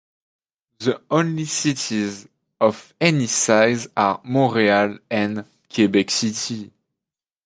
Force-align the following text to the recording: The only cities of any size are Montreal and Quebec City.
The 0.79 0.99
only 1.11 1.45
cities 1.45 2.27
of 2.59 2.91
any 2.99 3.27
size 3.27 3.87
are 3.95 4.19
Montreal 4.23 4.97
and 5.11 5.45
Quebec 5.71 6.09
City. 6.09 6.71